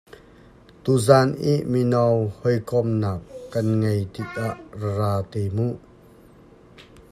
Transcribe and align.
Tuzaan 0.85 1.29
i 1.51 1.53
mino 1.71 2.01
hawikomhnak 2.39 3.19
kan 3.51 3.65
ngeih 3.81 4.03
tik 4.13 4.31
ah 4.47 4.55
rak 4.83 4.95
ra 4.97 5.13
te 5.31 5.41
mu. 5.55 5.67